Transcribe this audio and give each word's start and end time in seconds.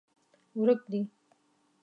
ورک 0.59 0.79
دي 0.91 0.99